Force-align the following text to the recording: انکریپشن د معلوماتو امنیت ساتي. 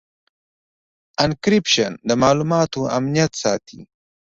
انکریپشن 1.23 1.91
د 2.07 2.09
معلوماتو 2.21 2.81
امنیت 2.97 3.31
ساتي. 3.41 3.79